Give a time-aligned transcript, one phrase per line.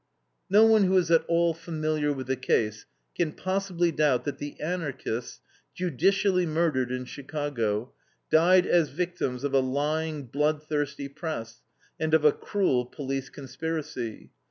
[0.49, 4.59] No one who is at all familiar with the case can possibly doubt that the
[4.59, 5.41] Anarchists,
[5.75, 7.93] judicially murdered in Chicago,
[8.31, 11.61] died as victims of a lying, bloodthirsty press
[11.99, 14.31] and of a cruel police conspiracy.